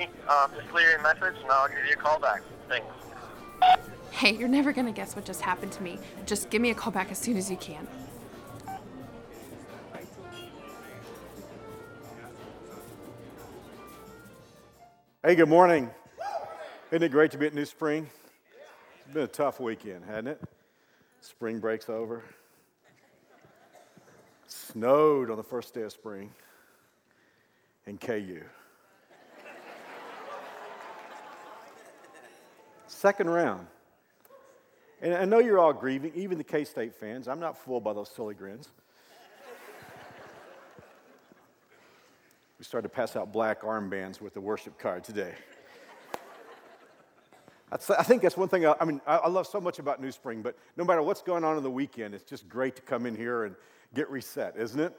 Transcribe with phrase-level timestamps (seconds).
[0.00, 2.42] me, um, just leave me a message and I'll give you a call back.
[2.68, 2.86] Thanks.
[4.10, 5.98] Hey, you're never gonna guess what just happened to me.
[6.26, 7.86] Just give me a call back as soon as you can.
[15.22, 15.90] Hey, good morning.
[16.90, 18.08] Isn't it great to be at New Spring?
[19.04, 20.40] It's been a tough weekend, hasn't it?
[21.20, 22.24] Spring breaks over.
[24.46, 26.32] Snowed on the first day of spring
[27.86, 28.42] in KU.
[33.00, 33.66] Second round.
[35.00, 37.28] And I know you're all grieving, even the K State fans.
[37.28, 38.68] I'm not fooled by those silly grins.
[42.58, 45.32] We started to pass out black armbands with the worship card today.
[47.72, 50.42] I think that's one thing, I, I mean, I love so much about New Spring,
[50.42, 53.16] but no matter what's going on in the weekend, it's just great to come in
[53.16, 53.56] here and
[53.94, 54.92] get reset, isn't it?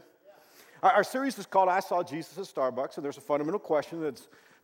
[0.82, 4.02] Our, our series is called I Saw Jesus at Starbucks, and there's a fundamental question
[4.02, 4.20] that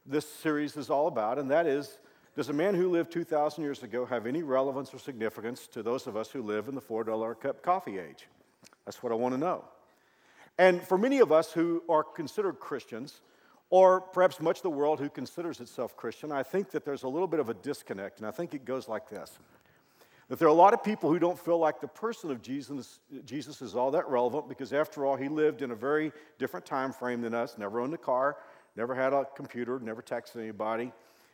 [0.08, 2.00] this series is all about, and that is
[2.38, 6.06] Does a man who lived 2,000 years ago have any relevance or significance to those
[6.06, 8.28] of us who live in the $4 cup coffee age?
[8.86, 9.66] That's what I want to know.
[10.60, 13.22] And for many of us who are considered Christians,
[13.72, 17.08] or perhaps much of the world who considers itself Christian, I think that there's a
[17.08, 19.40] little bit of a disconnect, and I think it goes like this
[20.30, 23.00] that there are a lot of people who don't feel like the person of Jesus,
[23.26, 26.92] Jesus is all that relevant because, after all, he lived in a very different time
[26.92, 28.38] frame than us, never owned a car,
[28.76, 30.92] never had a computer, never texted anybody,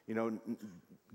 [0.07, 0.37] you know,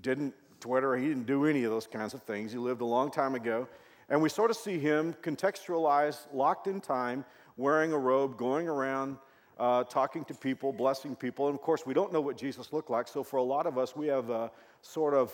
[0.00, 2.52] didn't Twitter, he didn't do any of those kinds of things.
[2.52, 3.68] He lived a long time ago.
[4.08, 7.24] And we sort of see him contextualized, locked in time,
[7.56, 9.18] wearing a robe, going around,
[9.58, 11.48] uh, talking to people, blessing people.
[11.48, 13.06] And of course, we don't know what Jesus looked like.
[13.06, 14.50] So for a lot of us, we have a
[14.82, 15.32] sort of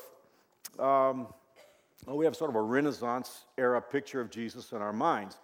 [0.79, 1.29] um,
[2.07, 5.39] well, we have sort of a Renaissance era picture of Jesus in our minds.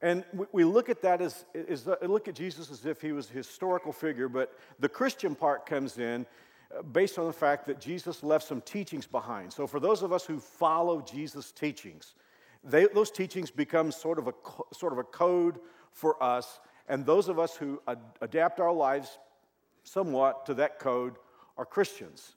[0.00, 3.34] And we look at that as, as look at Jesus as if he was a
[3.34, 6.26] historical figure, but the Christian part comes in
[6.92, 9.52] based on the fact that Jesus left some teachings behind.
[9.52, 12.14] So for those of us who follow Jesus' teachings,
[12.64, 14.34] they, those teachings become sort of a
[14.72, 15.58] sort of a code
[15.90, 19.18] for us, and those of us who ad- adapt our lives
[19.84, 21.16] somewhat to that code
[21.56, 22.36] are Christians.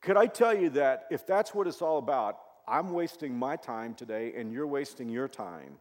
[0.00, 3.94] Could I tell you that if that's what it's all about, I'm wasting my time
[3.94, 5.76] today and you're wasting your time.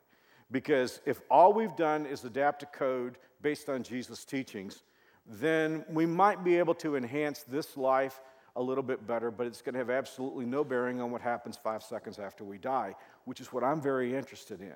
[0.51, 4.83] Because if all we've done is adapt a code based on Jesus' teachings,
[5.25, 8.21] then we might be able to enhance this life
[8.55, 11.57] a little bit better, but it's going to have absolutely no bearing on what happens
[11.57, 12.93] five seconds after we die,
[13.25, 14.73] which is what I'm very interested in.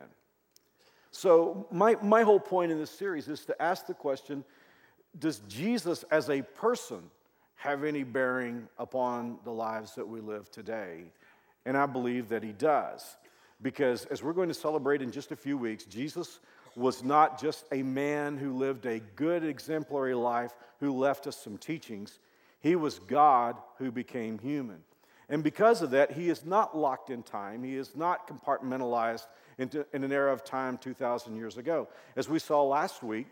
[1.11, 4.43] So, my, my whole point in this series is to ask the question
[5.19, 7.01] Does Jesus as a person
[7.55, 11.03] have any bearing upon the lives that we live today?
[11.65, 13.17] And I believe that he does.
[13.61, 16.39] Because as we're going to celebrate in just a few weeks, Jesus
[16.77, 21.57] was not just a man who lived a good, exemplary life, who left us some
[21.57, 22.19] teachings.
[22.59, 24.83] He was God who became human.
[25.27, 27.63] And because of that, he is not locked in time.
[27.63, 29.25] He is not compartmentalized
[29.57, 31.87] into, in an era of time 2,000 years ago.
[32.15, 33.27] As we saw last week,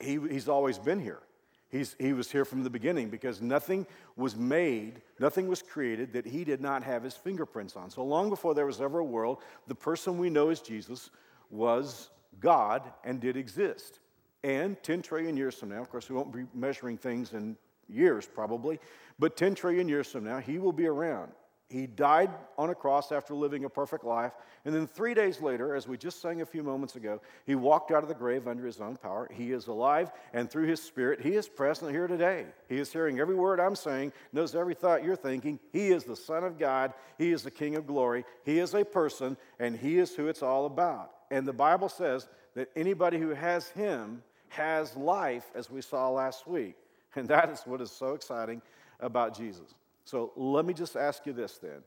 [0.00, 1.20] he, he's always been here.
[1.68, 3.86] He's, he was here from the beginning because nothing
[4.16, 7.88] was made, nothing was created that he did not have his fingerprints on.
[7.88, 9.38] So long before there was ever a world,
[9.68, 11.10] the person we know as Jesus
[11.50, 12.10] was
[12.40, 14.00] God and did exist.
[14.44, 17.56] And 10 trillion years from now, of course, we won't be measuring things in
[17.88, 18.78] years probably,
[19.18, 21.32] but 10 trillion years from now, he will be around.
[21.68, 24.32] He died on a cross after living a perfect life.
[24.64, 27.90] And then three days later, as we just sang a few moments ago, he walked
[27.90, 29.28] out of the grave under his own power.
[29.32, 32.46] He is alive, and through his spirit, he is present here today.
[32.68, 35.58] He is hearing every word I'm saying, knows every thought you're thinking.
[35.72, 36.94] He is the Son of God.
[37.18, 38.24] He is the King of glory.
[38.44, 41.15] He is a person, and he is who it's all about.
[41.30, 46.46] And the Bible says that anybody who has him has life, as we saw last
[46.46, 46.76] week.
[47.16, 48.60] And that is what is so exciting
[49.00, 49.74] about Jesus.
[50.04, 51.82] So let me just ask you this then,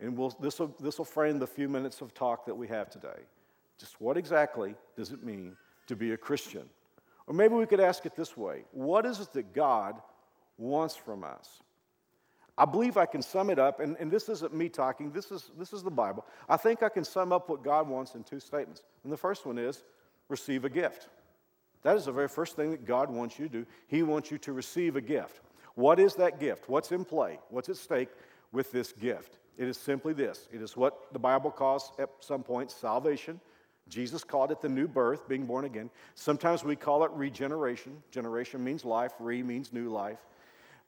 [0.00, 2.90] and we'll, this will this will frame the few minutes of talk that we have
[2.90, 3.20] today.
[3.78, 5.56] Just what exactly does it mean
[5.86, 6.68] to be a Christian?
[7.28, 10.02] Or maybe we could ask it this way What is it that God
[10.58, 11.62] wants from us?
[12.62, 15.50] I believe I can sum it up, and, and this isn't me talking, this is,
[15.58, 16.24] this is the Bible.
[16.48, 18.82] I think I can sum up what God wants in two statements.
[19.02, 19.82] And the first one is
[20.28, 21.08] receive a gift.
[21.82, 23.66] That is the very first thing that God wants you to do.
[23.88, 25.40] He wants you to receive a gift.
[25.74, 26.68] What is that gift?
[26.68, 27.40] What's in play?
[27.50, 28.10] What's at stake
[28.52, 29.40] with this gift?
[29.58, 33.40] It is simply this it is what the Bible calls at some point salvation.
[33.88, 35.90] Jesus called it the new birth, being born again.
[36.14, 38.00] Sometimes we call it regeneration.
[38.12, 40.20] Generation means life, re means new life.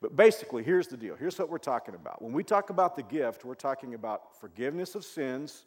[0.04, 1.16] But basically, here's the deal.
[1.16, 2.20] Here's what we're talking about.
[2.20, 5.64] When we talk about the gift, we're talking about forgiveness of sins.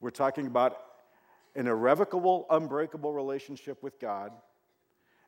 [0.00, 0.76] We're talking about
[1.54, 4.32] an irrevocable, unbreakable relationship with God.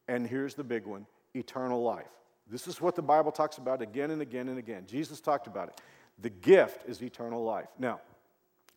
[0.08, 1.06] And here's the big one
[1.37, 2.08] eternal life.
[2.50, 4.87] This is what the Bible talks about again and again and again.
[4.88, 5.81] Jesus talked about it.
[6.20, 7.69] The gift is eternal life.
[7.78, 8.00] Now,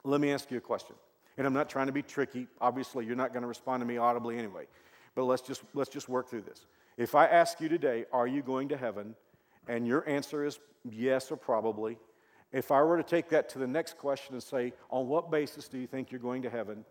[0.03, 0.95] let me ask you a question.
[1.39, 2.45] And I'm not trying to be tricky.
[2.61, 4.67] Obviously, you're not going to respond to me audibly anyway.
[5.15, 6.67] But let's just, let's just work through this.
[6.97, 9.15] If I ask you today, are you going to heaven?
[9.69, 11.98] And your answer is yes or probably.
[12.51, 15.68] If I were to take that to the next question and say, on what basis
[15.68, 16.83] do you think you're going to heaven?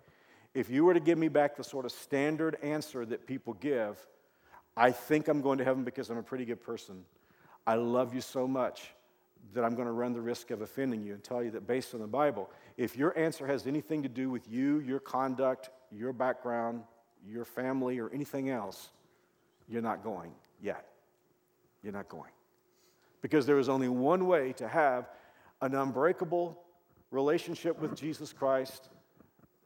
[0.54, 3.98] If you were to give me back the sort of standard answer that people give,
[4.76, 7.04] I think I'm going to heaven because I'm a pretty good person.
[7.66, 8.92] I love you so much
[9.54, 11.94] that I'm going to run the risk of offending you and tell you that based
[11.94, 16.12] on the Bible, if your answer has anything to do with you, your conduct, your
[16.12, 16.82] background,
[17.26, 18.90] your family, or anything else,
[19.68, 20.30] you're not going
[20.62, 20.86] yet.
[21.82, 22.30] You're not going.
[23.22, 25.08] Because there is only one way to have
[25.60, 26.58] an unbreakable
[27.10, 28.88] relationship with Jesus Christ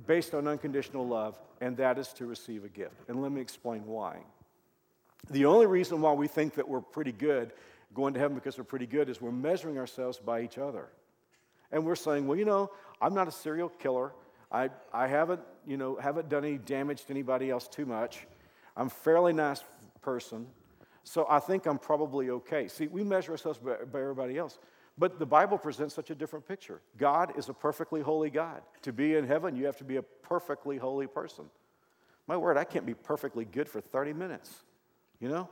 [0.07, 3.09] based on unconditional love, and that is to receive a gift.
[3.09, 4.19] And let me explain why.
[5.31, 7.53] The only reason why we think that we're pretty good,
[7.95, 10.89] going to heaven because we're pretty good, is we're measuring ourselves by each other.
[11.71, 12.71] And we're saying, well, you know,
[13.01, 14.13] I'm not a serial killer.
[14.51, 18.27] I, I haven't, you know, haven't done any damage to anybody else too much.
[18.77, 19.63] I'm a fairly nice
[20.03, 20.47] person.
[21.05, 22.69] So I think I'm probably okay.
[22.69, 24.59] See, we measure ourselves by, by everybody else.
[24.99, 26.81] But the Bible presents such a different picture.
[26.99, 28.61] God is a perfectly holy God.
[28.83, 31.47] To be in heaven, you have to be a perfectly holy person.
[32.27, 34.63] My word, I can't be perfectly good for 30 minutes
[35.23, 35.49] you know?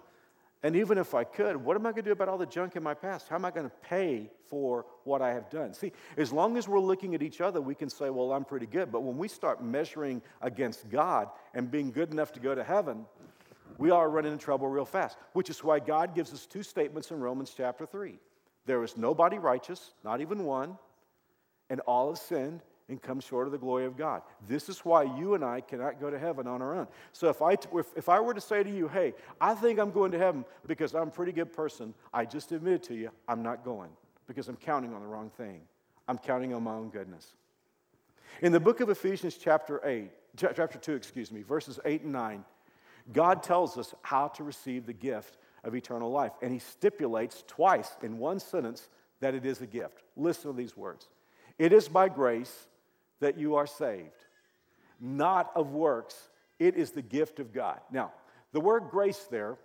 [0.62, 2.76] And even if I could, what am I going to do about all the junk
[2.76, 3.28] in my past?
[3.28, 5.72] How am I going to pay for what I have done?
[5.72, 8.66] See, as long as we're looking at each other, we can say, well, I'm pretty
[8.66, 8.92] good.
[8.92, 13.06] But when we start measuring against God and being good enough to go to heaven,
[13.78, 17.10] we are running into trouble real fast, which is why God gives us two statements
[17.10, 18.18] in Romans chapter 3.
[18.66, 20.78] There is nobody righteous, not even one,
[21.68, 24.22] and all have sinned and come short of the glory of God.
[24.48, 26.88] This is why you and I cannot go to heaven on our own.
[27.12, 29.92] So if I, if, if I were to say to you, hey, I think I'm
[29.92, 33.42] going to heaven because I'm a pretty good person, I just admitted to you, I'm
[33.42, 33.90] not going
[34.26, 35.60] because I'm counting on the wrong thing.
[36.08, 37.34] I'm counting on my own goodness.
[38.42, 42.44] In the book of Ephesians, chapter 8, chapter 2, excuse me, verses 8 and 9,
[43.12, 46.32] God tells us how to receive the gift of eternal life.
[46.42, 48.88] And he stipulates twice in one sentence
[49.20, 50.02] that it is a gift.
[50.16, 51.08] Listen to these words
[51.58, 52.68] It is by grace
[53.20, 54.24] that you are saved,
[55.00, 56.16] not of works.
[56.58, 57.80] It is the gift of God.
[57.90, 58.12] Now,
[58.52, 59.56] the word grace there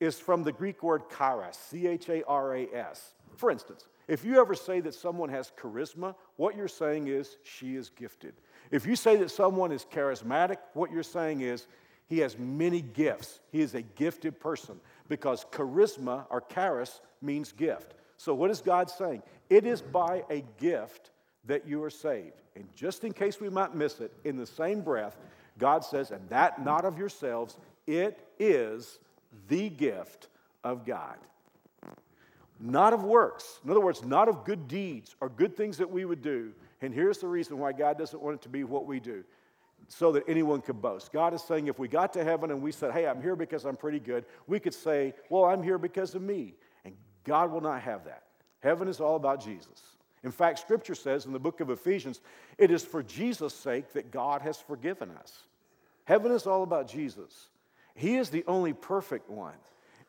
[0.00, 3.14] is from the Greek word charis, C H A R A S.
[3.36, 7.76] For instance, if you ever say that someone has charisma, what you're saying is she
[7.76, 8.34] is gifted.
[8.70, 11.66] If you say that someone is charismatic, what you're saying is
[12.06, 13.40] he has many gifts.
[13.50, 17.94] He is a gifted person because charisma or charis means gift.
[18.16, 19.22] So, what is God saying?
[19.50, 21.10] It is by a gift
[21.46, 22.40] that you are saved.
[22.56, 25.16] And just in case we might miss it, in the same breath,
[25.58, 27.56] God says, and that not of yourselves,
[27.86, 28.98] it is
[29.48, 30.28] the gift
[30.62, 31.16] of God.
[32.60, 33.60] Not of works.
[33.64, 36.52] In other words, not of good deeds or good things that we would do.
[36.80, 39.24] And here's the reason why God doesn't want it to be what we do
[39.88, 41.12] so that anyone could boast.
[41.12, 43.64] God is saying if we got to heaven and we said, hey, I'm here because
[43.64, 46.54] I'm pretty good, we could say, well, I'm here because of me.
[46.84, 46.94] And
[47.24, 48.22] God will not have that.
[48.60, 49.82] Heaven is all about Jesus.
[50.22, 52.20] In fact, Scripture says in the book of Ephesians,
[52.56, 55.42] it is for Jesus' sake that God has forgiven us.
[56.04, 57.48] Heaven is all about Jesus.
[57.94, 59.54] He is the only perfect one.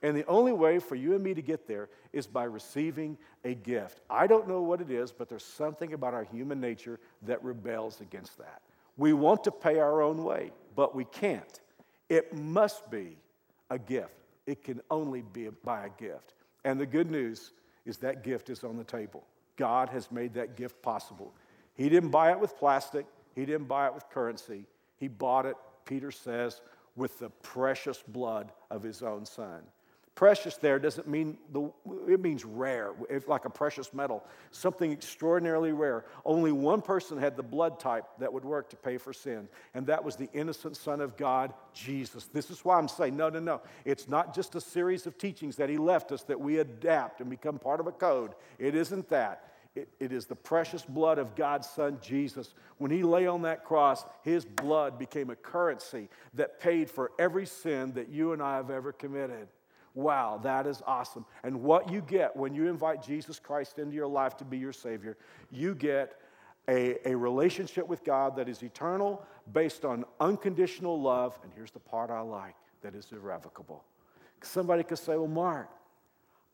[0.01, 3.55] And the only way for you and me to get there is by receiving a
[3.55, 4.01] gift.
[4.09, 8.01] I don't know what it is, but there's something about our human nature that rebels
[8.01, 8.61] against that.
[8.97, 11.59] We want to pay our own way, but we can't.
[12.09, 13.17] It must be
[13.69, 14.13] a gift.
[14.45, 16.33] It can only be by a gift.
[16.63, 17.51] And the good news
[17.85, 19.23] is that gift is on the table.
[19.57, 21.33] God has made that gift possible.
[21.75, 24.65] He didn't buy it with plastic, He didn't buy it with currency.
[24.97, 26.61] He bought it, Peter says,
[26.95, 29.61] with the precious blood of His own Son.
[30.15, 31.69] Precious there doesn't mean, the,
[32.07, 36.05] it means rare, it's like a precious metal, something extraordinarily rare.
[36.23, 39.85] Only one person had the blood type that would work to pay for sin, and
[39.87, 42.29] that was the innocent Son of God, Jesus.
[42.31, 43.61] This is why I'm saying, no, no, no.
[43.83, 47.29] It's not just a series of teachings that He left us that we adapt and
[47.29, 48.35] become part of a code.
[48.57, 49.51] It isn't that.
[49.75, 52.53] It, it is the precious blood of God's Son, Jesus.
[52.77, 57.45] When He lay on that cross, His blood became a currency that paid for every
[57.45, 59.49] sin that you and I have ever committed.
[59.95, 61.25] Wow, that is awesome.
[61.43, 64.73] And what you get when you invite Jesus Christ into your life to be your
[64.73, 65.17] Savior,
[65.49, 66.19] you get
[66.67, 71.39] a, a relationship with God that is eternal, based on unconditional love.
[71.43, 73.83] And here's the part I like that is irrevocable.
[74.41, 75.69] Somebody could say, Well, Mark,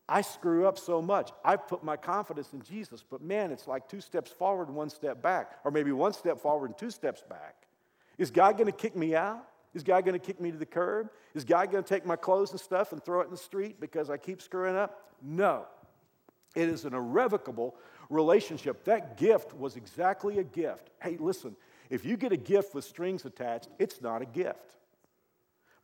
[0.08, 1.30] I screw up so much.
[1.44, 5.20] I put my confidence in Jesus, but man, it's like two steps forward one step
[5.22, 7.66] back, or maybe one step forward and two steps back.
[8.18, 9.46] Is God going to kick me out?
[9.74, 11.08] Is God going to kick me to the curb?
[11.34, 13.80] Is God going to take my clothes and stuff and throw it in the street
[13.80, 15.12] because I keep screwing up?
[15.22, 15.66] No.
[16.54, 17.74] It is an irrevocable
[18.10, 18.84] relationship.
[18.84, 20.90] That gift was exactly a gift.
[21.02, 21.56] Hey, listen,
[21.88, 24.76] if you get a gift with strings attached, it's not a gift.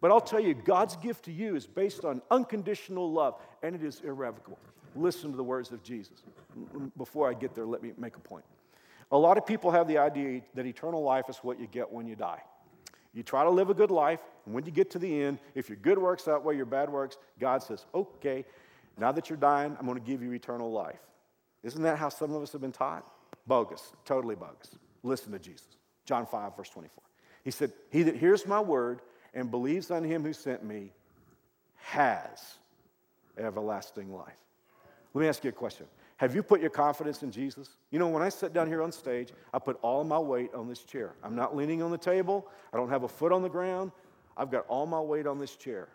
[0.00, 3.82] But I'll tell you, God's gift to you is based on unconditional love, and it
[3.82, 4.58] is irrevocable.
[4.94, 6.22] Listen to the words of Jesus.
[6.58, 8.44] Mm, mm, before I get there, let me make a point.
[9.10, 12.06] A lot of people have the idea that eternal life is what you get when
[12.06, 12.42] you die.
[13.14, 15.68] You try to live a good life, and when you get to the end, if
[15.68, 18.44] your good works outweigh your bad works, God says, okay,
[18.98, 21.00] now that you're dying, I'm going to give you eternal life.
[21.62, 23.04] Isn't that how some of us have been taught?
[23.46, 24.70] Bogus, totally bogus.
[25.02, 25.66] Listen to Jesus.
[26.04, 27.02] John 5, verse 24.
[27.44, 29.00] He said, He that hears my word
[29.34, 30.92] and believes on him who sent me
[31.76, 32.58] has
[33.38, 34.38] everlasting life.
[35.14, 35.86] Let me ask you a question.
[36.18, 37.76] Have you put your confidence in Jesus?
[37.90, 40.68] You know, when I sit down here on stage, I put all my weight on
[40.68, 41.14] this chair.
[41.22, 43.92] I'm not leaning on the table, I don't have a foot on the ground.
[44.36, 45.88] I've got all my weight on this chair.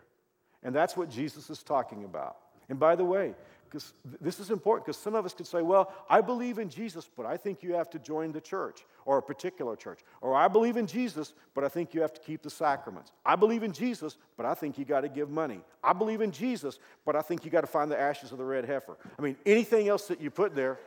[0.62, 2.36] And that's what Jesus is talking about.
[2.68, 3.34] And by the way,
[3.74, 7.10] because this is important because some of us could say, well, I believe in Jesus,
[7.16, 9.98] but I think you have to join the church or a particular church.
[10.20, 13.10] Or I believe in Jesus, but I think you have to keep the sacraments.
[13.26, 15.60] I believe in Jesus, but I think you got to give money.
[15.82, 18.44] I believe in Jesus, but I think you got to find the ashes of the
[18.44, 18.96] red heifer.
[19.18, 20.78] I mean, anything else that you put there,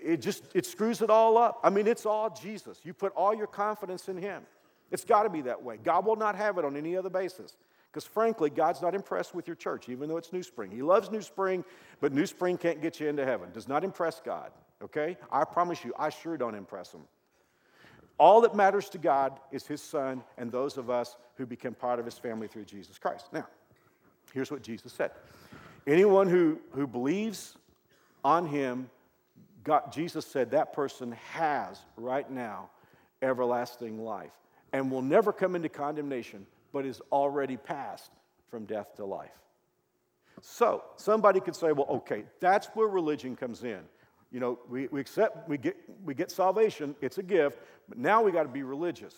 [0.00, 1.58] it just it screws it all up.
[1.64, 2.78] I mean, it's all Jesus.
[2.84, 4.44] You put all your confidence in him.
[4.92, 5.78] It's got to be that way.
[5.82, 7.56] God will not have it on any other basis.
[7.92, 10.70] Because frankly, God's not impressed with your church, even though it's New Spring.
[10.70, 11.62] He loves New Spring,
[12.00, 13.50] but New Spring can't get you into heaven.
[13.52, 14.50] Does not impress God,
[14.82, 15.18] okay?
[15.30, 17.02] I promise you, I sure don't impress him.
[18.18, 21.98] All that matters to God is his son and those of us who become part
[21.98, 23.26] of his family through Jesus Christ.
[23.30, 23.46] Now,
[24.32, 25.10] here's what Jesus said
[25.86, 27.56] Anyone who, who believes
[28.24, 28.88] on him,
[29.64, 32.70] God, Jesus said that person has right now
[33.20, 34.32] everlasting life
[34.72, 38.10] and will never come into condemnation, but is already passed
[38.50, 39.30] from death to life.
[40.40, 43.80] So, somebody could say, well, okay, that's where religion comes in.
[44.30, 48.22] You know, we, we accept, we get, we get salvation, it's a gift, but now
[48.22, 49.14] we got to be religious.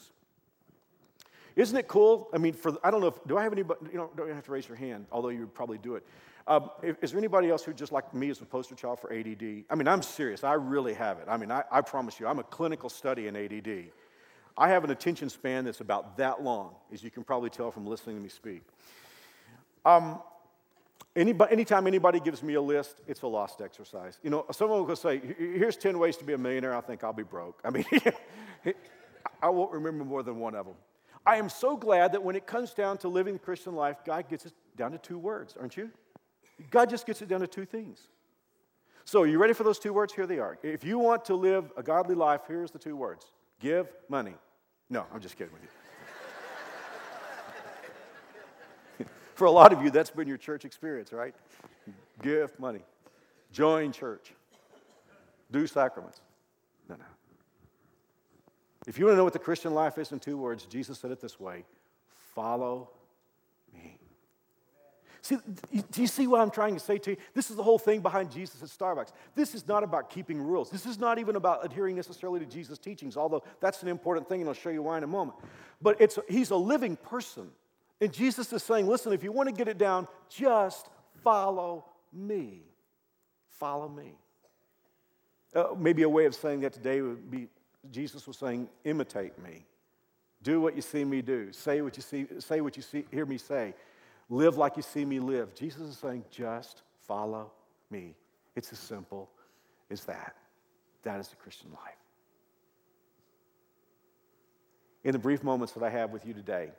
[1.57, 2.29] Isn't it cool?
[2.35, 3.81] I mean, for I don't know if do I have anybody?
[3.93, 6.05] You know, don't have to raise your hand, although you would probably do it.
[6.47, 9.65] Um, is there anybody else who just like me is a poster child for ADD?
[9.71, 10.45] I mean, I'm serious.
[10.45, 11.27] I really have it.
[11.29, 13.93] I mean, I, I promise you, I'm a clinical study in ADD.
[14.57, 17.87] I have an attention span that's about that long, as you can probably tell from
[17.87, 18.63] listening to me speak.
[19.85, 20.21] Um,
[21.17, 24.19] anybody, anytime anybody gives me a list, it's a lost exercise.
[24.23, 26.75] You know, someone will say, here's 10 ways to be a millionaire.
[26.75, 27.61] I think I'll be broke.
[27.65, 27.85] I mean,
[29.43, 30.77] I won't remember more than one of them.
[31.27, 34.29] I am so glad that when it comes down to living the Christian life, God
[34.29, 35.91] gets it down to two words, aren't you?
[36.71, 38.09] God just gets it down to two things.
[39.07, 40.15] So, are you ready for those two words?
[40.15, 40.59] Here they are.
[40.63, 43.27] If you want to live a godly life, here's the two words
[43.65, 44.35] give money.
[44.91, 45.63] No, I'm just kidding with
[49.01, 49.07] you.
[49.35, 51.35] For a lot of you, that's been your church experience, right?
[52.23, 52.83] Give money,
[53.51, 54.35] join church,
[55.51, 56.21] do sacraments.
[56.89, 57.05] No, no.
[58.87, 61.11] If you want to know what the Christian life is in two words, Jesus said
[61.11, 61.65] it this way
[62.35, 62.91] follow
[65.25, 65.39] See,
[65.91, 67.17] do you see what I'm trying to say to you?
[67.33, 69.13] This is the whole thing behind Jesus at Starbucks.
[69.35, 70.69] This is not about keeping rules.
[70.69, 74.43] This is not even about adhering necessarily to Jesus' teachings, although that's an important thing,
[74.43, 75.39] and I'll show you why in a moment.
[75.81, 77.49] But it's, he's a living person.
[78.03, 80.91] And Jesus is saying, listen, if you want to get it down, just
[81.23, 82.61] follow me.
[83.49, 84.13] Follow me.
[85.55, 87.49] Uh, maybe a way of saying that today would be
[87.91, 89.65] Jesus was saying, imitate me.
[90.43, 91.51] Do what you see me do.
[91.51, 93.73] Say what you see, say what you see, hear me say.
[94.31, 95.55] Live like you see me live.
[95.55, 97.53] Jesus is saying, just follow
[97.91, 98.15] me.
[98.57, 99.31] It's as simple
[99.91, 100.35] as that.
[101.03, 101.95] That is the Christian life.
[105.05, 106.71] In the brief moments that I have with you today,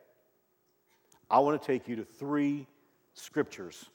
[1.30, 2.66] I want to take you to three
[3.14, 3.86] scriptures,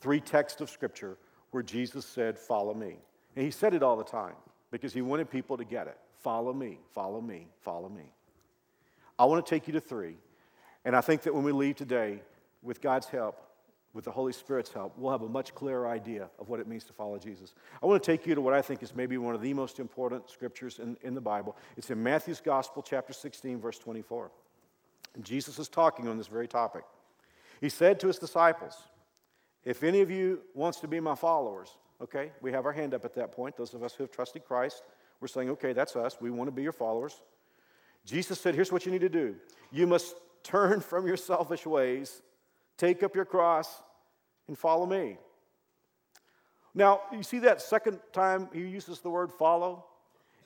[0.00, 1.18] three texts of scripture
[1.50, 2.96] where Jesus said, Follow me.
[3.34, 4.34] And he said it all the time
[4.70, 5.98] because he wanted people to get it.
[6.18, 8.10] Follow me, follow me, follow me.
[9.18, 10.16] I want to take you to three.
[10.84, 12.20] And I think that when we leave today,
[12.66, 13.40] with God's help,
[13.94, 16.84] with the Holy Spirit's help, we'll have a much clearer idea of what it means
[16.84, 17.54] to follow Jesus.
[17.82, 19.78] I want to take you to what I think is maybe one of the most
[19.78, 21.56] important scriptures in, in the Bible.
[21.78, 24.30] It's in Matthew's Gospel, chapter 16, verse 24.
[25.14, 26.82] And Jesus is talking on this very topic.
[27.60, 28.76] He said to his disciples,
[29.64, 31.70] If any of you wants to be my followers,
[32.02, 33.56] okay, we have our hand up at that point.
[33.56, 34.82] Those of us who have trusted Christ,
[35.20, 36.18] we're saying, okay, that's us.
[36.20, 37.22] We want to be your followers.
[38.04, 39.36] Jesus said, Here's what you need to do
[39.72, 42.20] you must turn from your selfish ways
[42.76, 43.82] Take up your cross
[44.48, 45.18] and follow me.
[46.74, 49.86] Now, you see that second time he uses the word follow?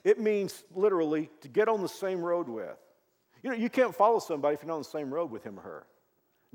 [0.03, 2.77] It means literally to get on the same road with.
[3.43, 5.59] You know, you can't follow somebody if you're not on the same road with him
[5.59, 5.87] or her.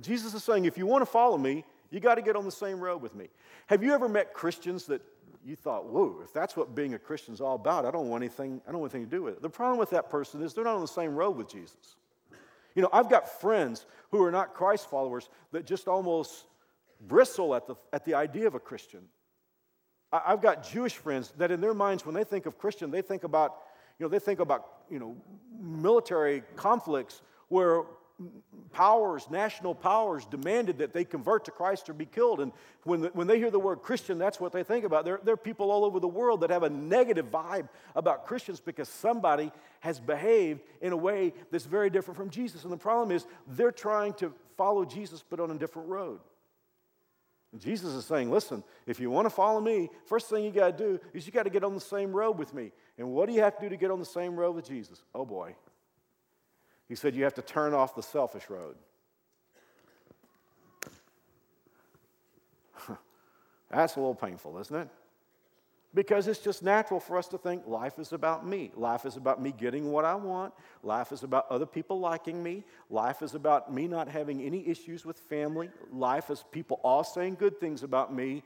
[0.00, 2.50] Jesus is saying, if you want to follow me, you got to get on the
[2.50, 3.28] same road with me.
[3.66, 5.02] Have you ever met Christians that
[5.45, 8.23] you thought, whoa, if that's what being a Christian is all about, I don't want
[8.23, 9.42] anything, I don't want anything to do with it.
[9.42, 11.97] The problem with that person is they're not on the same road with Jesus.
[12.76, 16.45] You know, I've got friends who are not Christ followers that just almost
[17.00, 19.00] bristle at the, at the idea of a Christian.
[20.12, 23.02] I, I've got Jewish friends that in their minds, when they think of Christian, they
[23.02, 23.56] think about,
[23.99, 25.16] you know, they think about, you know,
[25.59, 27.85] military conflicts where
[28.73, 32.41] powers, national powers, demanded that they convert to Christ or be killed.
[32.41, 32.53] And
[32.85, 35.05] when, the, when they hear the word Christian, that's what they think about.
[35.05, 38.61] There, there are people all over the world that have a negative vibe about Christians
[38.61, 42.65] because somebody has behaved in a way that's very different from Jesus.
[42.65, 46.21] And the problem is they're trying to follow Jesus but on a different road.
[47.59, 50.85] Jesus is saying, listen, if you want to follow me, first thing you got to
[50.85, 52.73] do is you got to get on the same road with me.
[52.99, 55.03] And what do you have to do to get on the same road with Jesus?
[55.15, 55.55] Oh boy.
[56.88, 58.76] He said you have to turn off the selfish road.
[63.71, 64.88] That's a little painful, isn't it?
[65.95, 68.71] Because it's just natural for us to think life is about me.
[68.76, 70.52] Life is about me getting what I want.
[70.83, 72.64] Life is about other people liking me.
[72.90, 75.71] Life is about me not having any issues with family.
[75.90, 78.43] Life is people all saying good things about me.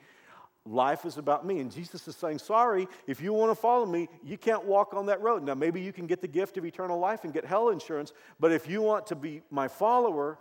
[0.66, 1.60] Life is about me.
[1.60, 5.06] And Jesus is saying, Sorry, if you want to follow me, you can't walk on
[5.06, 5.42] that road.
[5.42, 8.52] Now, maybe you can get the gift of eternal life and get hell insurance, but
[8.52, 10.38] if you want to be my follower,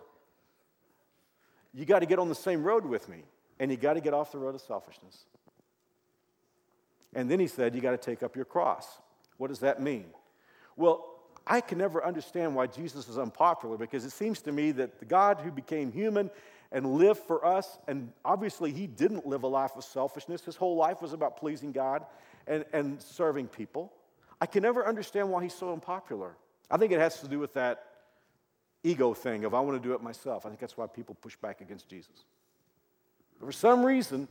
[1.74, 3.24] you got to get on the same road with me.
[3.60, 5.26] And you got to get off the road of selfishness.
[7.14, 8.88] And then he said, You got to take up your cross.
[9.38, 10.06] What does that mean?
[10.76, 11.06] Well,
[11.48, 15.06] I can never understand why Jesus is unpopular because it seems to me that the
[15.06, 16.30] God who became human
[16.72, 17.78] and live for us.
[17.88, 20.44] And obviously, he didn't live a life of selfishness.
[20.44, 22.06] His whole life was about pleasing God
[22.48, 23.92] and, and serving people.
[24.42, 26.36] I can never understand why he's so unpopular.
[26.72, 27.86] I think it has to do with that
[28.84, 30.46] ego thing of I want to do it myself.
[30.46, 32.26] I think that's why people push back against Jesus.
[33.40, 34.28] For some reason,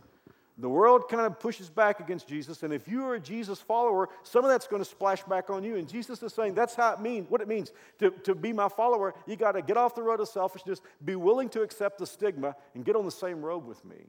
[0.60, 4.08] the world kind of pushes back against Jesus, and if you are a Jesus follower,
[4.24, 5.76] some of that's going to splash back on you.
[5.76, 8.68] And Jesus is saying that's how it means, what it means to, to be my
[8.68, 9.14] follower.
[9.26, 12.56] You got to get off the road of selfishness, be willing to accept the stigma,
[12.74, 14.06] and get on the same road with me.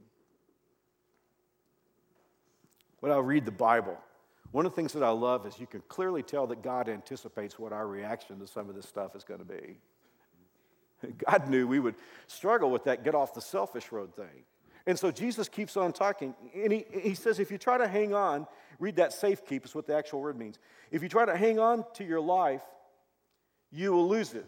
[3.00, 3.98] When I read the Bible,
[4.52, 7.60] one of the things that I love is you can clearly tell that God anticipates
[7.60, 9.78] what our reaction to some of this stuff is going to be.
[11.30, 14.44] God knew we would struggle with that get off the selfish road thing.
[14.86, 16.36] And so Jesus keeps on talking.
[16.56, 18.48] And he, he says, if you try to hang on,
[18.80, 20.58] read that safe keep, is what the actual word means.
[20.92, 22.64] If you try to hang on to your life,
[23.72, 24.46] you will lose it.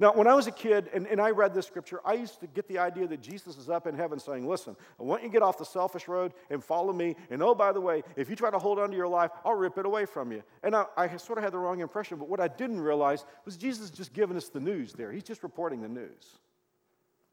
[0.00, 2.46] Now, when I was a kid and, and I read this scripture, I used to
[2.46, 5.32] get the idea that Jesus is up in heaven saying, Listen, I want you to
[5.32, 7.16] get off the selfish road and follow me.
[7.30, 9.54] And oh, by the way, if you try to hold on to your life, I'll
[9.54, 10.44] rip it away from you.
[10.62, 13.56] And I, I sort of had the wrong impression, but what I didn't realize was
[13.56, 15.10] Jesus is just giving us the news there.
[15.10, 16.38] He's just reporting the news.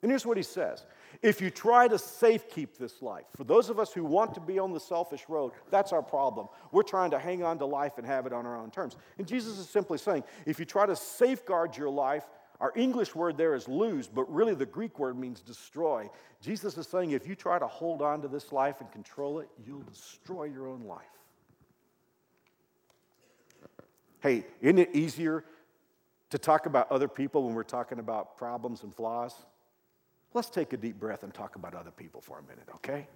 [0.02, 0.86] And here's what he says
[1.22, 4.60] If you try to safekeep this life, for those of us who want to be
[4.60, 6.48] on the selfish road, that's our problem.
[6.72, 8.98] We're trying to hang on to life and have it on our own terms.
[9.18, 12.26] And Jesus is simply saying, if you try to safeguard your life,
[12.62, 16.10] our English word there is lose, but really the Greek word means destroy.
[16.42, 19.50] Jesus is saying, if you try to hold on to this life and control it,
[19.66, 21.04] you'll destroy your own life.
[24.22, 25.44] Hey, isn't it easier
[26.30, 29.36] to talk about other people when we're talking about problems and flaws?
[30.36, 33.08] Let's take a deep breath and talk about other people for a minute, okay?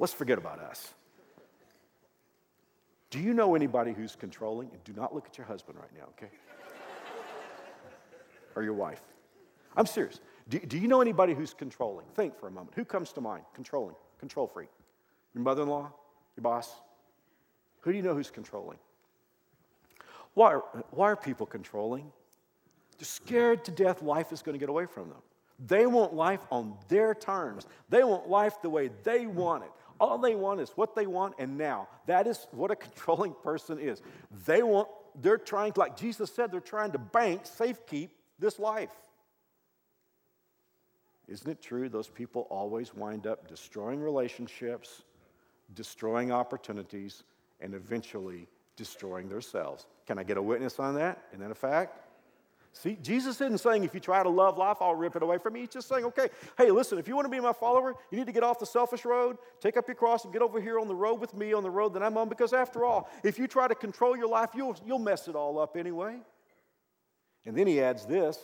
[0.00, 0.92] Let's forget about us.
[3.10, 4.70] Do you know anybody who's controlling?
[4.72, 6.32] And do not look at your husband right now, okay?
[8.56, 9.02] or your wife.
[9.76, 10.20] I'm serious.
[10.48, 12.06] Do, do you know anybody who's controlling?
[12.16, 12.72] Think for a moment.
[12.74, 13.44] Who comes to mind?
[13.54, 14.70] Controlling, control freak.
[15.32, 15.92] Your mother in law?
[16.36, 16.72] Your boss?
[17.82, 18.78] Who do you know who's controlling?
[20.34, 22.10] Why are, why are people controlling?
[22.98, 25.22] They're scared to death life is going to get away from them.
[25.58, 27.66] They want life on their terms.
[27.88, 29.70] They want life the way they want it.
[30.00, 31.88] All they want is what they want and now.
[32.06, 34.02] That is what a controlling person is.
[34.46, 34.88] They want,
[35.20, 38.90] they're trying, like Jesus said, they're trying to bank, safekeep this life.
[41.28, 45.02] Isn't it true those people always wind up destroying relationships,
[45.74, 47.22] destroying opportunities,
[47.60, 49.86] and eventually destroying themselves?
[50.06, 51.22] Can I get a witness on that?
[51.30, 52.03] Isn't that a fact?
[52.76, 55.54] See, Jesus isn't saying if you try to love life, I'll rip it away from
[55.54, 55.62] you.
[55.62, 58.26] He's just saying, okay, hey, listen, if you want to be my follower, you need
[58.26, 60.88] to get off the selfish road, take up your cross, and get over here on
[60.88, 63.46] the road with me, on the road that I'm on, because after all, if you
[63.46, 66.16] try to control your life, you'll, you'll mess it all up anyway.
[67.46, 68.38] And then he adds this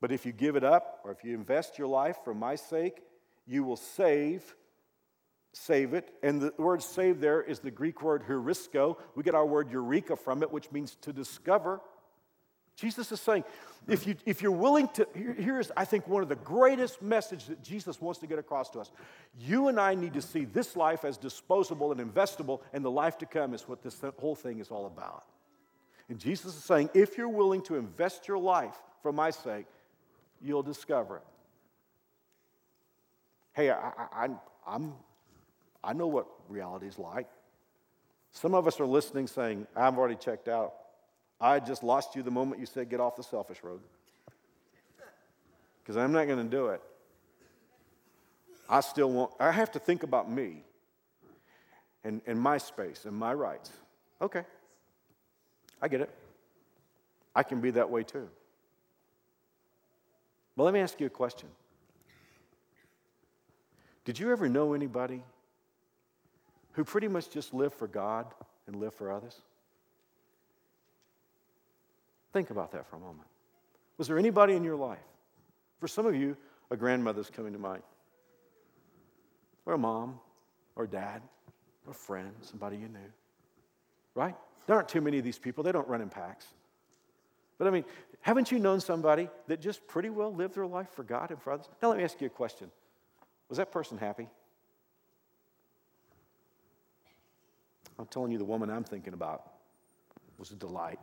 [0.00, 3.00] but if you give it up, or if you invest your life for my sake,
[3.46, 4.54] you will save
[5.56, 6.12] save it.
[6.22, 8.96] And the word save there is the Greek word heurisko.
[9.14, 11.80] We get our word eureka from it, which means to discover.
[12.76, 13.44] Jesus is saying,
[13.88, 17.48] if, you, if you're willing to, here, here's, I think, one of the greatest messages
[17.48, 18.90] that Jesus wants to get across to us.
[19.40, 23.16] You and I need to see this life as disposable and investable, and the life
[23.18, 25.24] to come is what this whole thing is all about.
[26.10, 29.66] And Jesus is saying, if you're willing to invest your life for my sake,
[30.42, 31.24] you'll discover it.
[33.54, 34.28] Hey, I, I,
[34.66, 34.92] I'm,
[35.82, 37.26] I know what reality is like.
[38.32, 40.74] Some of us are listening saying, I've already checked out.
[41.40, 43.80] I just lost you the moment you said get off the selfish road.
[45.82, 46.80] Because I'm not going to do it.
[48.68, 50.64] I still want, I have to think about me
[52.02, 53.70] and, and my space and my rights.
[54.20, 54.42] Okay.
[55.80, 56.10] I get it.
[57.34, 58.28] I can be that way too.
[60.56, 61.48] But let me ask you a question
[64.04, 65.22] Did you ever know anybody
[66.72, 68.26] who pretty much just lived for God
[68.66, 69.40] and lived for others?
[72.32, 73.28] Think about that for a moment.
[73.98, 74.98] Was there anybody in your life?
[75.80, 76.36] For some of you,
[76.70, 77.82] a grandmother's coming to mind,
[79.64, 80.20] or a mom,
[80.74, 81.22] or a dad,
[81.86, 83.12] or a friend, somebody you knew,
[84.14, 84.34] right?
[84.66, 86.46] There aren't too many of these people, they don't run in packs.
[87.58, 87.84] But I mean,
[88.20, 91.52] haven't you known somebody that just pretty well lived their life for God and for
[91.52, 91.68] others?
[91.82, 92.70] Now, let me ask you a question
[93.48, 94.28] Was that person happy?
[97.98, 99.42] I'm telling you, the woman I'm thinking about
[100.38, 100.98] was a delight.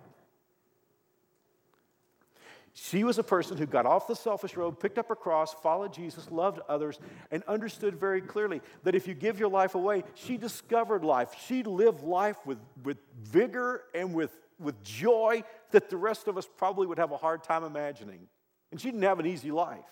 [2.76, 5.94] She was a person who got off the selfish road, picked up her cross, followed
[5.94, 10.38] Jesus, loved others, and understood very clearly that if you give your life away, she
[10.38, 11.36] discovered life.
[11.48, 16.48] She lived life with, with vigor and with, with joy that the rest of us
[16.58, 18.28] probably would have a hard time imagining.
[18.72, 19.86] And she didn't have an easy life.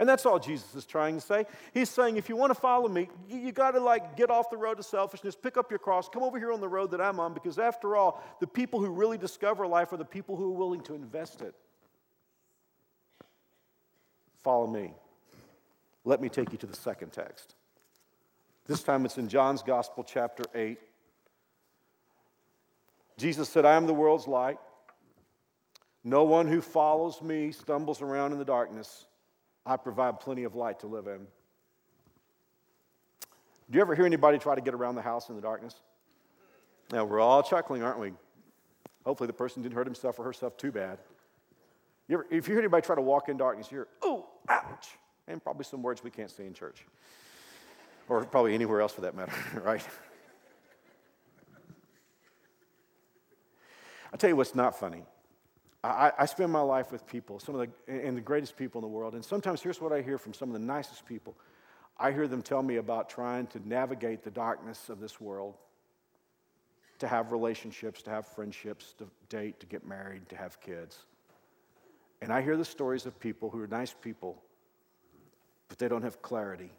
[0.00, 1.44] And that's all Jesus is trying to say.
[1.74, 4.48] He's saying, if you want to follow me, you, you got to like get off
[4.48, 7.02] the road to selfishness, pick up your cross, come over here on the road that
[7.02, 10.46] I'm on, because after all, the people who really discover life are the people who
[10.46, 11.54] are willing to invest it.
[14.42, 14.94] Follow me.
[16.06, 17.54] Let me take you to the second text.
[18.66, 20.78] This time it's in John's Gospel, chapter 8.
[23.18, 24.56] Jesus said, I am the world's light.
[26.04, 29.04] No one who follows me stumbles around in the darkness.
[29.70, 31.18] I provide plenty of light to live in.
[33.70, 35.76] Do you ever hear anybody try to get around the house in the darkness?
[36.90, 38.12] Now, we're all chuckling, aren't we?
[39.04, 40.98] Hopefully, the person didn't hurt himself or herself too bad.
[42.08, 44.88] You ever, if you hear anybody try to walk in darkness, you're, oh, ouch,
[45.28, 46.84] and probably some words we can't say in church,
[48.08, 49.32] or probably anywhere else for that matter,
[49.64, 49.86] right?
[54.12, 55.04] I'll tell you what's not funny.
[55.82, 58.82] I, I, spend my life with people, some of the, and the greatest people in
[58.82, 59.14] the world.
[59.14, 61.34] And sometimes here's what I hear from some of the nicest people.
[61.98, 65.54] I hear them tell me about trying to navigate the darkness of this world,
[66.98, 70.98] to have relationships, to have friendships, to date, to get married, to have kids.
[72.20, 74.42] And I hear the stories of people who are nice people,
[75.68, 76.70] but they don't have clarity.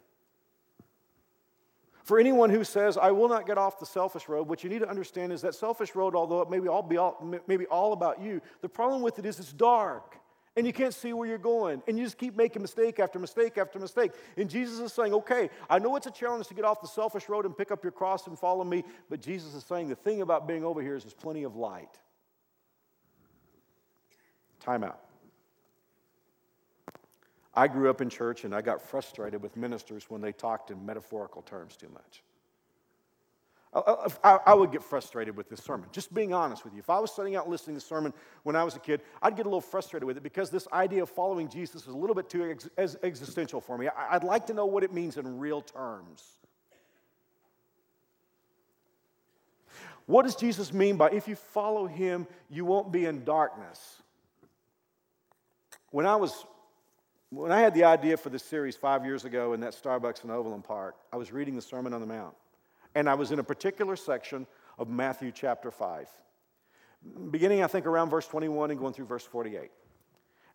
[2.02, 4.80] For anyone who says, I will not get off the selfish road, what you need
[4.80, 7.92] to understand is that selfish road, although it may be all, be all, maybe all
[7.92, 10.18] about you, the problem with it is it's dark
[10.56, 11.82] and you can't see where you're going.
[11.86, 14.12] And you just keep making mistake after mistake after mistake.
[14.36, 17.28] And Jesus is saying, okay, I know it's a challenge to get off the selfish
[17.28, 20.20] road and pick up your cross and follow me, but Jesus is saying the thing
[20.20, 21.98] about being over here is there's plenty of light.
[24.60, 25.00] Time out.
[27.54, 30.84] I grew up in church and I got frustrated with ministers when they talked in
[30.84, 32.22] metaphorical terms too much.
[33.74, 36.80] I, I, I, would get frustrated with this sermon, just being honest with you.
[36.80, 38.12] If I was sitting out listening to the sermon
[38.42, 41.02] when I was a kid, I'd get a little frustrated with it because this idea
[41.02, 43.88] of following Jesus is a little bit too ex- existential for me.
[43.88, 46.22] I, I'd like to know what it means in real terms.
[50.04, 54.02] What does Jesus mean by if you follow him, you won't be in darkness?
[55.90, 56.44] When I was
[57.32, 60.30] when I had the idea for this series five years ago in that Starbucks in
[60.30, 62.34] Overland Park, I was reading the Sermon on the Mount.
[62.94, 64.46] And I was in a particular section
[64.78, 66.10] of Matthew chapter 5,
[67.30, 69.70] beginning, I think, around verse 21 and going through verse 48.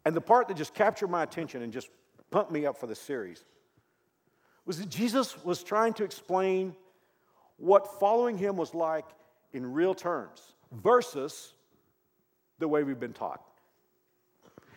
[0.05, 1.89] And the part that just captured my attention and just
[2.29, 3.43] pumped me up for the series
[4.67, 6.75] was that Jesus was trying to explain
[7.57, 9.05] what following him was like
[9.51, 11.53] in real terms versus
[12.59, 13.41] the way we've been taught.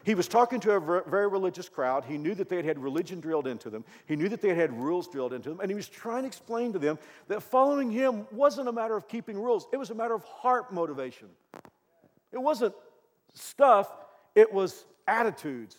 [0.05, 2.05] He was talking to a very religious crowd.
[2.05, 3.85] He knew that they had had religion drilled into them.
[4.07, 5.61] He knew that they had had rules drilled into them.
[5.61, 9.09] And he was trying to explain to them that following him wasn't a matter of
[9.09, 11.29] keeping rules, it was a matter of heart motivation.
[12.33, 12.75] It wasn't
[13.35, 13.93] stuff,
[14.35, 15.77] it was attitudes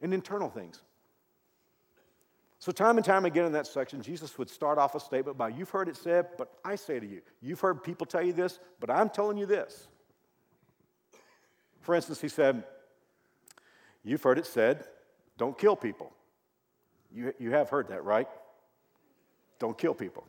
[0.00, 0.80] and internal things.
[2.58, 5.48] So, time and time again in that section, Jesus would start off a statement by,
[5.48, 7.20] You've heard it said, but I say to you.
[7.40, 9.88] You've heard people tell you this, but I'm telling you this.
[11.80, 12.62] For instance, he said,
[14.04, 14.84] You've heard it said,
[15.38, 16.12] don't kill people.
[17.14, 18.28] You, you have heard that, right?
[19.58, 20.24] Don't kill people.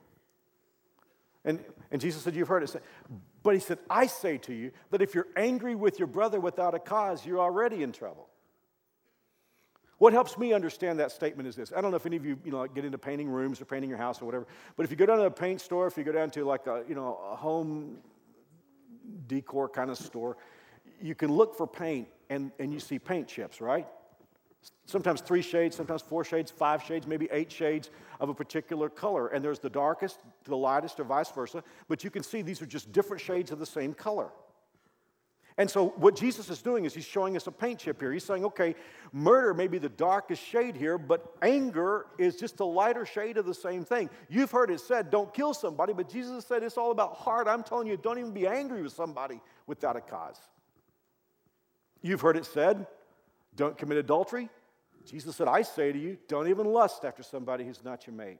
[1.45, 2.81] And, and Jesus said, You've heard it said.
[3.41, 6.73] But he said, I say to you that if you're angry with your brother without
[6.73, 8.29] a cause, you're already in trouble.
[9.97, 11.71] What helps me understand that statement is this.
[11.75, 13.89] I don't know if any of you, you know, get into painting rooms or painting
[13.89, 16.03] your house or whatever, but if you go down to a paint store, if you
[16.03, 17.97] go down to like a, you know, a home
[19.27, 20.37] decor kind of store,
[21.03, 23.85] you can look for paint and, and you see paint chips, right?
[24.85, 27.89] Sometimes three shades, sometimes four shades, five shades, maybe eight shades
[28.21, 29.27] of a particular color.
[29.27, 31.61] And there's the darkest to the lightest, or vice versa.
[31.89, 34.29] But you can see these are just different shades of the same color.
[35.57, 38.11] And so, what Jesus is doing is he's showing us a paint chip here.
[38.11, 38.73] He's saying, okay,
[39.11, 43.45] murder may be the darkest shade here, but anger is just a lighter shade of
[43.45, 44.09] the same thing.
[44.29, 47.47] You've heard it said, don't kill somebody, but Jesus said it's all about heart.
[47.47, 50.39] I'm telling you, don't even be angry with somebody without a cause.
[52.03, 52.85] You've heard it said,
[53.55, 54.49] don't commit adultery.
[55.05, 58.39] Jesus said, I say to you, don't even lust after somebody who's not your mate.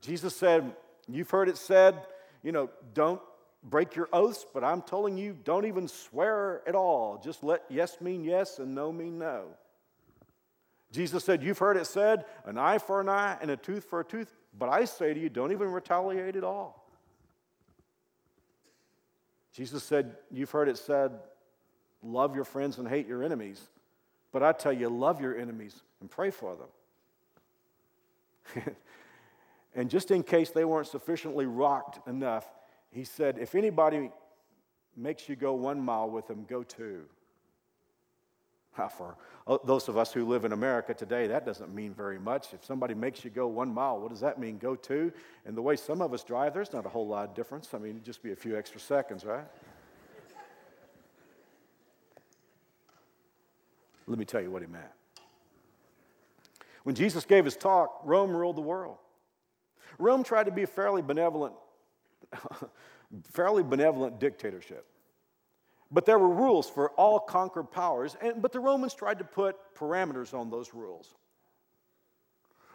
[0.00, 0.72] Jesus said,
[1.08, 2.00] You've heard it said,
[2.42, 3.20] you know, don't
[3.64, 7.20] break your oaths, but I'm telling you, don't even swear at all.
[7.22, 9.46] Just let yes mean yes and no mean no.
[10.92, 14.00] Jesus said, You've heard it said, an eye for an eye and a tooth for
[14.00, 16.88] a tooth, but I say to you, don't even retaliate at all.
[19.52, 21.12] Jesus said, You've heard it said,
[22.02, 23.60] love your friends and hate your enemies.
[24.32, 26.56] But I tell you, love your enemies and pray for
[28.54, 28.74] them.
[29.74, 32.46] and just in case they weren't sufficiently rocked enough,
[32.90, 34.10] he said, if anybody
[34.96, 37.02] makes you go one mile with them, go two.
[38.88, 42.54] For uh, those of us who live in America today, that doesn't mean very much.
[42.54, 44.56] If somebody makes you go one mile, what does that mean?
[44.56, 45.12] Go two?
[45.44, 47.68] And the way some of us drive, there's not a whole lot of difference.
[47.74, 49.44] I mean, just be a few extra seconds, right?
[54.06, 54.84] Let me tell you what he meant.
[56.82, 58.96] When Jesus gave his talk, Rome ruled the world.
[59.98, 61.54] Rome tried to be a fairly benevolent
[63.32, 64.86] fairly benevolent dictatorship.
[65.90, 69.56] But there were rules for all conquered powers, and, but the Romans tried to put
[69.74, 71.14] parameters on those rules.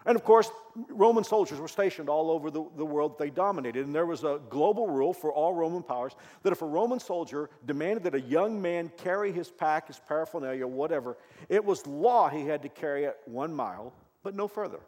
[0.06, 0.52] And of course,
[0.90, 3.86] Roman soldiers were stationed all over the, the world they dominated.
[3.86, 7.50] And there was a global rule for all Roman powers that if a Roman soldier
[7.66, 11.18] demanded that a young man carry his pack, his paraphernalia, whatever,
[11.50, 14.80] it was law he had to carry it one mile, but no further.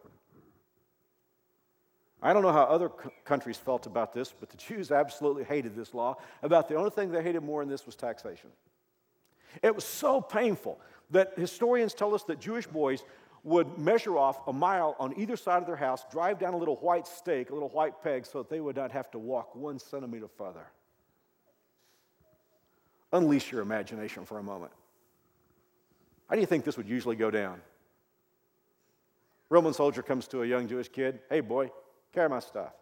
[2.22, 2.90] I don't know how other
[3.26, 6.18] countries felt about this, but the Jews absolutely hated this law.
[6.42, 8.50] About the only thing they hated more in this was taxation.
[9.64, 10.80] It was so painful
[11.12, 13.04] that historians tell us that Jewish boys
[13.48, 16.76] would measure off a mile on either side of their house, drive down a little
[16.76, 19.80] white stake, a little white peg, so that they would not have to walk one
[19.80, 20.68] centimeter further.
[23.14, 24.74] Unleash your imagination for a moment.
[26.30, 27.62] How do you think this would usually go down?
[29.50, 31.72] Roman soldier comes to a young Jewish kid, hey boy,
[32.18, 32.74] Carry my stuff.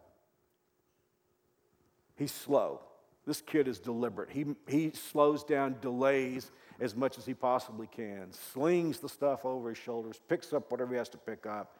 [2.16, 2.80] He's slow.
[3.26, 4.30] This kid is deliberate.
[4.30, 9.70] He, he slows down, delays as much as he possibly can, slings the stuff over
[9.70, 11.78] his shoulders, picks up whatever he has to pick up,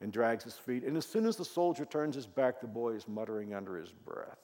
[0.00, 0.84] and drags his feet.
[0.84, 3.90] And as soon as the soldier turns his back, the boy is muttering under his
[3.90, 4.38] breath.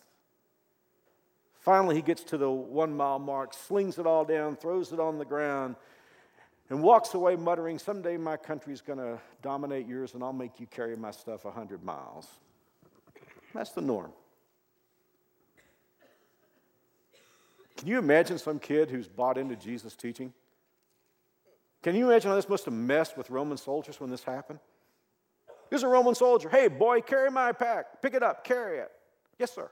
[1.60, 5.18] Finally, he gets to the one mile mark, slings it all down, throws it on
[5.18, 5.76] the ground,
[6.70, 10.66] and walks away muttering, Someday my country's going to dominate yours and I'll make you
[10.66, 12.28] carry my stuff 100 miles.
[13.52, 14.12] That's the norm.
[17.80, 20.34] Can you imagine some kid who's bought into Jesus' teaching?
[21.82, 24.58] Can you imagine how this must have messed with Roman soldiers when this happened?
[25.70, 26.50] Here's a Roman soldier.
[26.50, 28.02] Hey, boy, carry my pack.
[28.02, 28.90] Pick it up, carry it.
[29.38, 29.70] Yes, sir.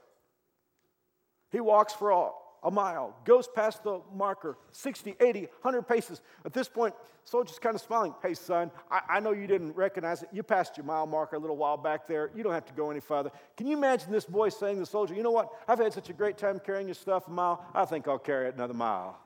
[1.53, 6.21] He walks for all a mile, goes past the marker, 60, 80, 100 paces.
[6.44, 6.94] At this point,
[7.25, 8.14] soldier's kind of smiling.
[8.23, 10.29] Hey, son, I, I, know you didn't recognize it.
[10.33, 12.31] You passed your mile marker a little while back there.
[12.35, 13.31] You don't have to go any further.
[13.57, 15.51] Can you imagine this boy saying to the soldier, You know what?
[15.68, 17.64] I've had such a great time carrying your stuff a mile.
[17.75, 19.18] I think I'll carry it another mile.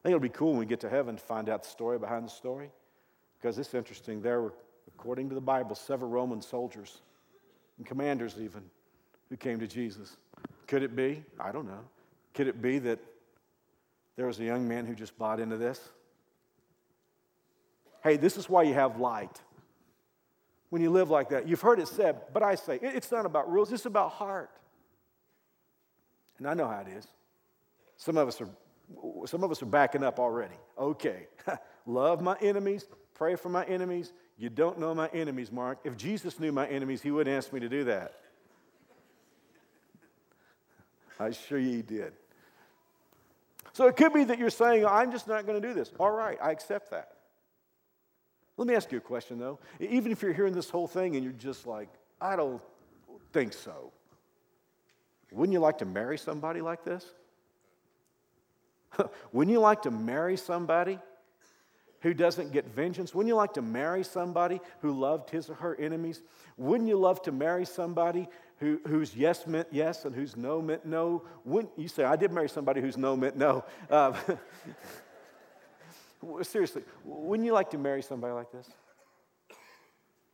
[0.00, 1.98] I think it'll be cool when we get to heaven to find out the story
[1.98, 2.70] behind the story
[3.38, 4.20] because it's interesting.
[4.20, 4.54] There were,
[4.88, 7.00] according to the Bible, several Roman soldiers
[7.78, 8.62] and commanders even
[9.28, 10.16] who came to Jesus.
[10.66, 11.24] Could it be?
[11.38, 11.80] I don't know.
[12.34, 12.98] Could it be that
[14.16, 15.80] there was a young man who just bought into this?
[18.02, 19.40] Hey, this is why you have light.
[20.70, 23.50] When you live like that, you've heard it said, but I say, it's not about
[23.50, 24.50] rules, it's about heart.
[26.38, 27.06] And I know how it is.
[27.96, 28.48] Some of us are
[29.26, 30.54] some of us are backing up already.
[30.78, 31.28] Okay.
[31.86, 35.78] Love my enemies, pray for my enemies, you don't know my enemies, Mark.
[35.84, 38.14] If Jesus knew my enemies, he wouldn't ask me to do that.
[41.20, 42.12] I assure you he did.
[43.72, 45.92] So it could be that you're saying, I'm just not going to do this.
[45.98, 47.12] All right, I accept that.
[48.56, 49.58] Let me ask you a question, though.
[49.80, 51.88] Even if you're hearing this whole thing and you're just like,
[52.20, 52.62] I don't
[53.32, 53.92] think so,
[55.32, 57.04] wouldn't you like to marry somebody like this?
[59.32, 60.98] wouldn't you like to marry somebody
[62.04, 63.14] who doesn't get vengeance?
[63.14, 66.20] Wouldn't you like to marry somebody who loved his or her enemies?
[66.58, 70.84] Wouldn't you love to marry somebody who, whose yes meant yes and whose no meant
[70.84, 71.22] no?
[71.46, 73.64] Wouldn't you say, I did marry somebody whose no meant no?
[73.88, 74.12] Uh,
[76.42, 78.68] seriously, wouldn't you like to marry somebody like this?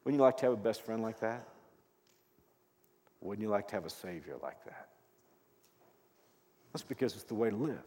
[0.02, 1.46] Wouldn't you like to have a best friend like that?
[3.20, 4.88] Wouldn't you like to have a Savior like that?
[6.72, 7.85] That's because it's the way to live.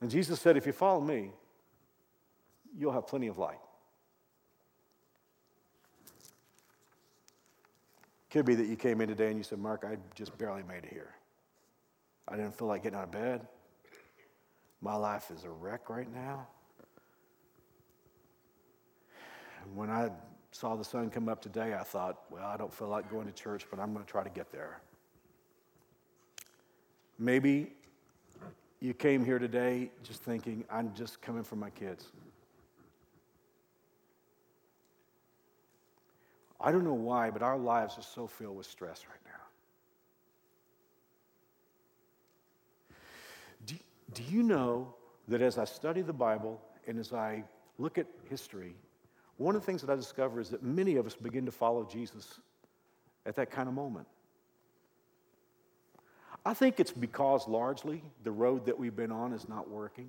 [0.00, 1.30] And Jesus said, if you follow me,
[2.78, 3.58] you'll have plenty of light.
[8.30, 10.84] Could be that you came in today and you said, Mark, I just barely made
[10.84, 11.14] it here.
[12.28, 13.46] I didn't feel like getting out of bed.
[14.80, 16.48] My life is a wreck right now.
[19.74, 20.10] when I
[20.52, 23.32] saw the sun come up today, I thought, well, I don't feel like going to
[23.32, 24.80] church, but I'm going to try to get there.
[27.18, 27.72] Maybe
[28.80, 32.06] you came here today just thinking, I'm just coming for my kids.
[36.66, 39.30] I don't know why, but our lives are so filled with stress right now.
[43.66, 43.76] Do,
[44.14, 44.92] do you know
[45.28, 47.44] that as I study the Bible and as I
[47.78, 48.74] look at history,
[49.36, 51.84] one of the things that I discover is that many of us begin to follow
[51.84, 52.40] Jesus
[53.26, 54.08] at that kind of moment.
[56.44, 60.08] I think it's because largely the road that we've been on is not working.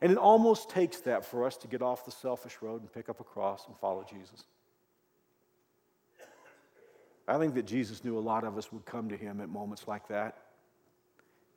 [0.00, 3.08] And it almost takes that for us to get off the selfish road and pick
[3.08, 4.44] up a cross and follow Jesus.
[7.26, 9.86] I think that Jesus knew a lot of us would come to him at moments
[9.86, 10.36] like that.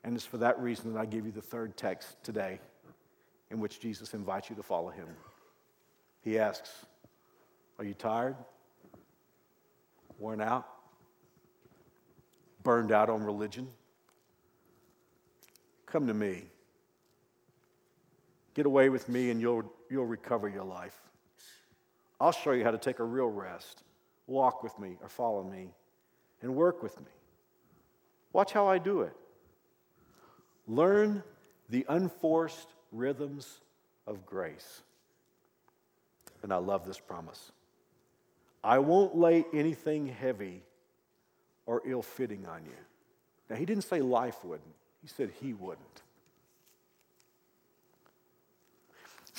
[0.03, 2.59] And it's for that reason that I give you the third text today
[3.51, 5.07] in which Jesus invites you to follow him.
[6.21, 6.85] He asks,
[7.77, 8.35] Are you tired?
[10.17, 10.67] Worn out?
[12.63, 13.67] Burned out on religion?
[15.85, 16.43] Come to me.
[18.53, 20.99] Get away with me and you'll, you'll recover your life.
[22.19, 23.83] I'll show you how to take a real rest.
[24.27, 25.69] Walk with me or follow me
[26.41, 27.11] and work with me.
[28.33, 29.13] Watch how I do it.
[30.67, 31.23] Learn
[31.69, 33.59] the unforced rhythms
[34.05, 34.81] of grace.
[36.43, 37.51] And I love this promise.
[38.63, 40.61] I won't lay anything heavy
[41.65, 42.77] or ill fitting on you.
[43.49, 46.01] Now, he didn't say life wouldn't, he said he wouldn't.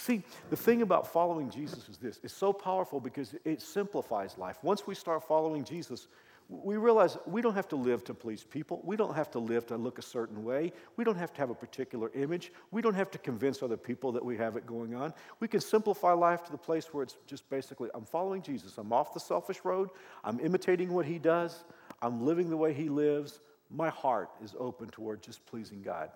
[0.02, 4.58] See, the thing about following Jesus is this it's so powerful because it simplifies life.
[4.60, 6.08] Once we start following Jesus,
[6.48, 8.80] we realize we don't have to live to please people.
[8.82, 10.72] We don't have to live to look a certain way.
[10.96, 12.52] We don't have to have a particular image.
[12.72, 15.14] We don't have to convince other people that we have it going on.
[15.38, 18.78] We can simplify life to the place where it's just basically I'm following Jesus.
[18.78, 19.90] I'm off the selfish road.
[20.24, 21.62] I'm imitating what he does.
[22.02, 23.38] I'm living the way he lives.
[23.70, 26.10] My heart is open toward just pleasing God.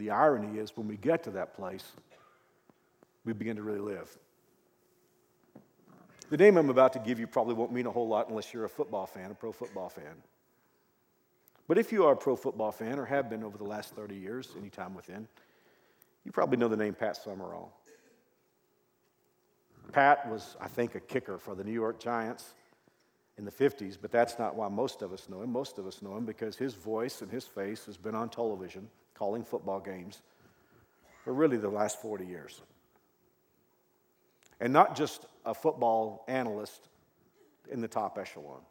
[0.00, 1.84] The irony is when we get to that place,
[3.26, 4.16] we begin to really live.
[6.30, 8.64] The name I'm about to give you probably won't mean a whole lot unless you're
[8.64, 10.22] a football fan, a pro football fan.
[11.68, 14.14] But if you are a pro football fan or have been over the last 30
[14.14, 15.28] years, anytime within,
[16.24, 17.70] you probably know the name Pat Summerall.
[19.92, 22.54] Pat was, I think, a kicker for the New York Giants
[23.36, 25.52] in the 50s, but that's not why most of us know him.
[25.52, 28.88] Most of us know him because his voice and his face has been on television
[29.20, 30.22] calling football games
[31.22, 32.62] for really the last 40 years
[34.60, 36.88] and not just a football analyst
[37.70, 38.62] in the top echelon.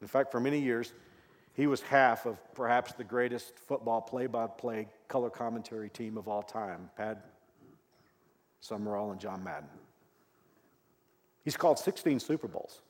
[0.00, 0.94] In fact, for many years,
[1.52, 6.26] he was half of perhaps the greatest football play by play color commentary team of
[6.26, 7.26] all time Pat
[8.60, 9.68] Summerall and John Madden.
[11.44, 12.80] He's called 16 Super Bowls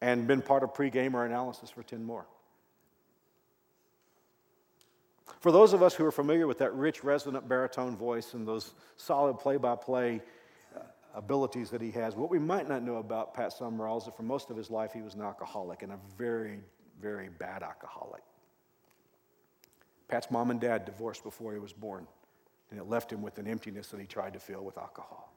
[0.00, 2.26] and been part of pregame or analysis for 10 more.
[5.40, 8.74] For those of us who are familiar with that rich, resonant baritone voice and those
[8.96, 10.20] solid play by play
[11.14, 12.16] abilities that he has.
[12.16, 14.92] What we might not know about Pat Summerall is that for most of his life
[14.92, 16.60] he was an alcoholic and a very,
[17.00, 18.22] very bad alcoholic.
[20.08, 22.06] Pat's mom and dad divorced before he was born,
[22.70, 25.32] and it left him with an emptiness that he tried to fill with alcohol.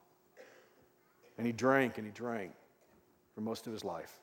[1.38, 2.52] And he drank and he drank
[3.34, 4.21] for most of his life.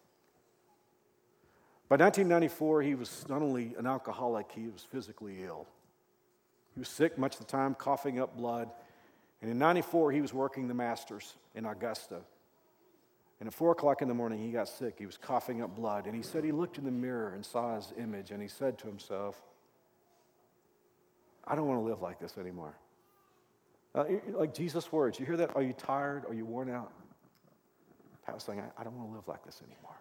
[1.89, 5.67] By 1994, he was not only an alcoholic, he was physically ill.
[6.75, 8.71] He was sick much of the time, coughing up blood.
[9.41, 12.21] And in 94, he was working the Masters in Augusta.
[13.41, 14.97] And at four o'clock in the morning, he got sick.
[14.99, 16.07] He was coughing up blood.
[16.07, 18.79] And he said he looked in the mirror and saw his image, and he said
[18.79, 19.41] to himself,
[21.47, 22.77] I don't want to live like this anymore.
[23.95, 25.57] Uh, like Jesus' words, you hear that?
[25.57, 26.27] Are you tired?
[26.29, 26.93] Are you worn out?
[28.27, 29.97] Pat was saying, I, I don't want to live like this anymore.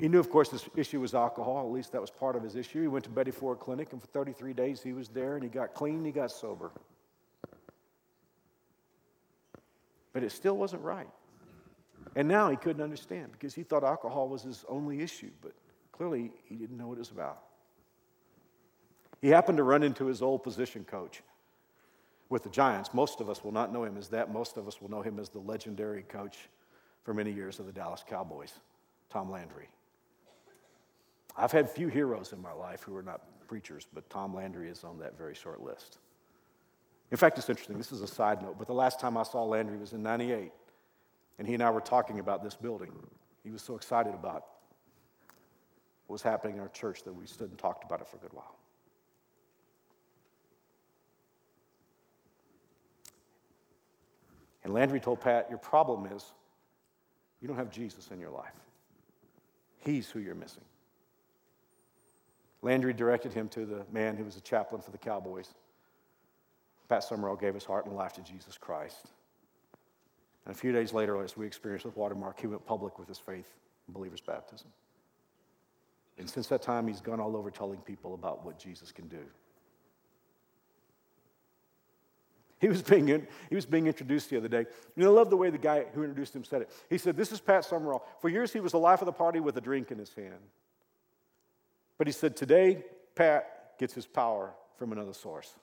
[0.00, 1.66] He knew, of course, this issue was alcohol.
[1.66, 2.82] At least that was part of his issue.
[2.82, 5.48] He went to Betty Ford Clinic, and for 33 days he was there, and he
[5.48, 6.70] got clean, he got sober.
[10.12, 11.08] But it still wasn't right.
[12.14, 15.52] And now he couldn't understand because he thought alcohol was his only issue, but
[15.92, 17.42] clearly he didn't know what it was about.
[19.20, 21.22] He happened to run into his old position coach
[22.28, 22.94] with the Giants.
[22.94, 24.32] Most of us will not know him as that.
[24.32, 26.48] Most of us will know him as the legendary coach
[27.02, 28.52] for many years of the Dallas Cowboys,
[29.10, 29.68] Tom Landry.
[31.36, 34.84] I've had few heroes in my life who are not preachers, but Tom Landry is
[34.84, 35.98] on that very short list.
[37.10, 37.78] In fact, it's interesting.
[37.78, 40.50] This is a side note, but the last time I saw Landry was in 98,
[41.38, 42.92] and he and I were talking about this building.
[43.44, 44.44] He was so excited about
[46.06, 48.20] what was happening in our church that we stood and talked about it for a
[48.20, 48.56] good while.
[54.64, 56.24] And Landry told Pat, Your problem is
[57.40, 58.65] you don't have Jesus in your life.
[59.86, 60.64] He's who you're missing.
[62.60, 65.54] Landry directed him to the man who was a chaplain for the Cowboys.
[66.88, 69.06] Pat Summerall gave his heart and life to Jesus Christ.
[70.44, 73.18] And a few days later, as we experienced with Watermark, he went public with his
[73.18, 73.48] faith
[73.86, 74.68] in believer's baptism.
[76.18, 79.22] And since that time, he's gone all over telling people about what Jesus can do.
[82.60, 84.64] He was, being in, he was being introduced the other day.
[84.96, 86.70] Know, I love the way the guy who introduced him said it.
[86.88, 88.06] He said, This is Pat Summerall.
[88.20, 90.40] For years, he was the life of the party with a drink in his hand.
[91.98, 92.82] But he said, Today,
[93.14, 95.54] Pat gets his power from another source.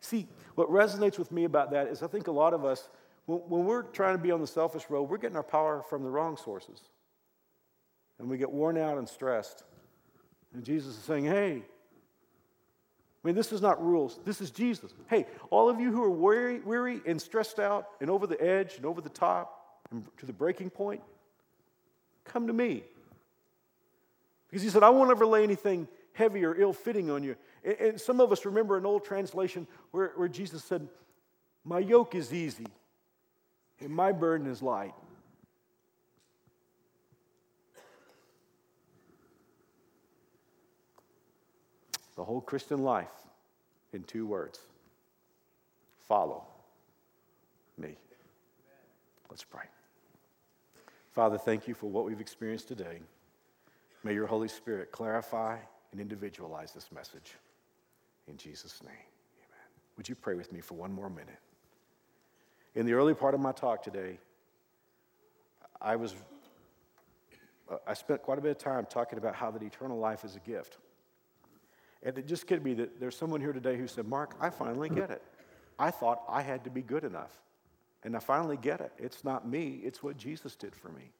[0.00, 2.90] See, what resonates with me about that is I think a lot of us,
[3.24, 6.02] when, when we're trying to be on the selfish road, we're getting our power from
[6.02, 6.82] the wrong sources.
[8.18, 9.64] And we get worn out and stressed.
[10.52, 11.62] And Jesus is saying, Hey,
[13.28, 14.18] I mean, this is not rules.
[14.24, 14.94] This is Jesus.
[15.10, 18.76] Hey, all of you who are weary, weary and stressed out and over the edge
[18.76, 21.02] and over the top and to the breaking point,
[22.24, 22.84] come to me.
[24.48, 27.36] Because he said, I won't ever lay anything heavy or ill fitting on you.
[27.62, 30.88] And some of us remember an old translation where, where Jesus said,
[31.66, 32.68] My yoke is easy
[33.78, 34.94] and my burden is light.
[42.18, 43.14] The whole Christian life
[43.92, 44.58] in two words
[46.08, 46.44] follow
[47.78, 47.96] me.
[49.30, 49.62] Let's pray.
[51.12, 52.98] Father, thank you for what we've experienced today.
[54.02, 55.58] May your Holy Spirit clarify
[55.92, 57.36] and individualize this message.
[58.26, 59.68] In Jesus' name, amen.
[59.96, 61.38] Would you pray with me for one more minute?
[62.74, 64.18] In the early part of my talk today,
[65.80, 66.16] I was
[67.70, 70.34] uh, I spent quite a bit of time talking about how that eternal life is
[70.34, 70.78] a gift.
[72.02, 74.88] And it just could be that there's someone here today who said, Mark, I finally
[74.88, 75.22] get it.
[75.78, 77.32] I thought I had to be good enough.
[78.04, 78.92] And I finally get it.
[78.98, 81.10] It's not me, it's what Jesus did for me.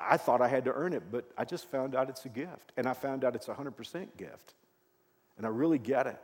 [0.00, 2.72] I thought I had to earn it, but I just found out it's a gift.
[2.76, 4.54] And I found out it's a 100% gift.
[5.36, 6.20] And I really get it.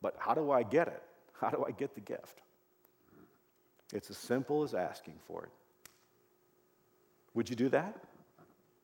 [0.00, 1.02] But how do I get it?
[1.40, 2.42] How do I get the gift?
[3.92, 5.50] It's as simple as asking for it.
[7.34, 7.94] Would you do that?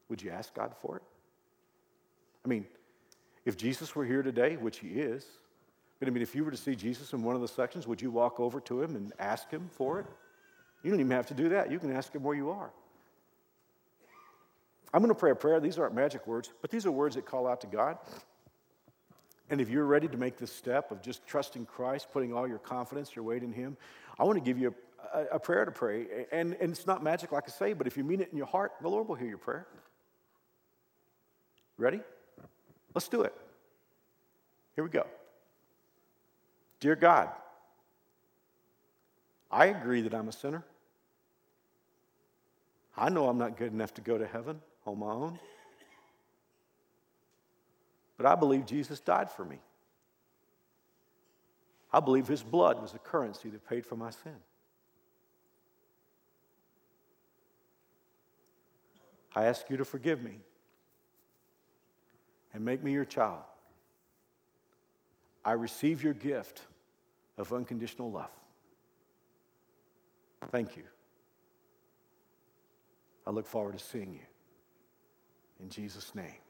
[0.08, 1.02] Would you ask God for it?
[2.44, 2.64] I mean,
[3.44, 5.24] if Jesus were here today, which he is,
[5.98, 8.02] but I mean, if you were to see Jesus in one of the sections, would
[8.02, 10.06] you walk over to him and ask him for it?
[10.82, 11.70] You don't even have to do that.
[11.70, 12.70] You can ask him where you are.
[14.92, 15.58] I'm going to pray a prayer.
[15.60, 17.98] These aren't magic words, but these are words that call out to God.
[19.50, 22.58] And if you're ready to make this step of just trusting Christ, putting all your
[22.58, 23.76] confidence, your weight in Him,
[24.18, 24.74] I want to give you
[25.12, 26.06] a, a, a prayer to pray.
[26.32, 28.46] And, and it's not magic, like I say, but if you mean it in your
[28.46, 29.66] heart, the Lord will hear your prayer.
[31.76, 32.00] Ready?
[32.94, 33.34] Let's do it.
[34.74, 35.06] Here we go.
[36.80, 37.30] Dear God,
[39.50, 40.64] I agree that I'm a sinner.
[42.96, 45.38] I know I'm not good enough to go to heaven on my own.
[48.16, 49.58] But I believe Jesus died for me.
[51.92, 54.36] I believe his blood was the currency that paid for my sin.
[59.34, 60.38] I ask you to forgive me
[62.54, 63.42] and make me your child.
[65.44, 66.62] I receive your gift
[67.36, 68.30] of unconditional love.
[70.50, 70.84] Thank you.
[73.26, 74.20] I look forward to seeing you.
[75.60, 76.43] In Jesus' name.